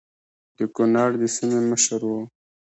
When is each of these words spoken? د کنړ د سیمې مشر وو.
د 0.57 0.59
کنړ 0.75 1.09
د 1.21 1.23
سیمې 1.35 1.59
مشر 1.71 1.99
وو. 2.09 2.19